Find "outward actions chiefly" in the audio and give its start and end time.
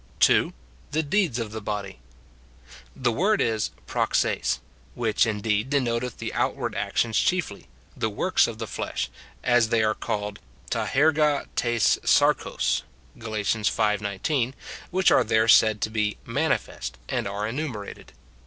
6.33-7.67